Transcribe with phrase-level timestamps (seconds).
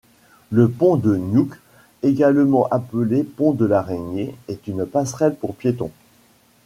[0.49, 1.55] Le pont de Niouc,
[2.01, 5.91] également appelé pont de l'araignée est une passerelle pour piétons.